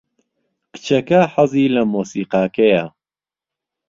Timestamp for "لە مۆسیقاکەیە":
1.75-2.85